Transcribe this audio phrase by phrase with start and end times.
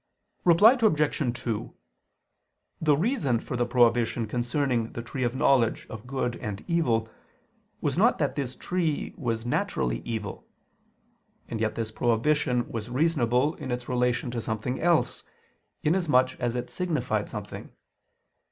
[0.45, 1.39] Reply Obj.
[1.43, 1.75] 2:
[2.81, 7.07] The reason for the prohibition concerning the tree of knowledge of good and evil
[7.81, 10.47] was not that this tree was naturally evil:
[11.47, 15.23] and yet this prohibition was reasonable in its relation to something else,
[15.83, 17.71] in as much as it signified something.